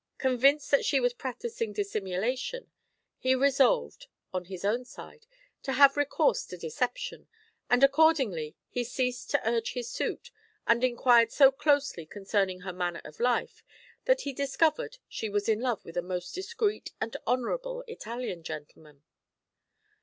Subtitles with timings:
[0.17, 2.71] Convinced that she was practising dissimulation,
[3.19, 5.27] he resolved, on his own side,
[5.61, 7.27] to have recourse to deception,
[7.69, 10.31] and accordingly he ceased to urge his suit,
[10.65, 13.61] and inquired so closely concerning her manner of life
[14.05, 19.03] that he discovered she was in love with a most discreet and honourable Italian gentleman.